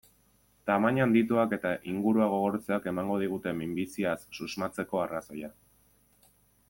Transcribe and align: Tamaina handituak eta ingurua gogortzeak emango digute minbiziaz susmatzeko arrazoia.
Tamaina 0.69 1.03
handituak 1.07 1.51
eta 1.57 1.73
ingurua 1.91 2.29
gogortzeak 2.31 2.87
emango 2.93 3.19
digute 3.25 3.53
minbiziaz 3.61 4.19
susmatzeko 4.39 5.05
arrazoia. 5.05 5.53